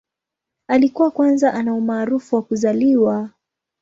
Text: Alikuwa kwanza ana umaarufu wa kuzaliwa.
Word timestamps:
Alikuwa 0.67 1.11
kwanza 1.11 1.53
ana 1.53 1.73
umaarufu 1.73 2.35
wa 2.35 2.41
kuzaliwa. 2.41 3.29